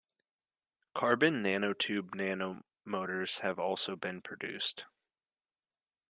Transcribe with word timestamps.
Carbon 0.95 1.43
nanotube 1.43 2.09
nanomotors 2.15 3.41
have 3.41 3.59
also 3.59 3.95
been 3.95 4.19
produced. 4.19 4.85